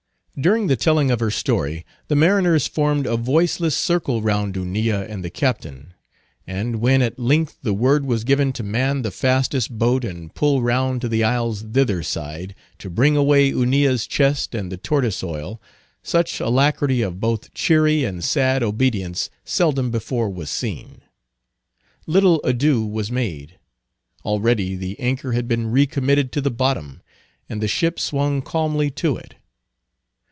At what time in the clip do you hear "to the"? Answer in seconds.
11.01-11.23, 26.31-26.49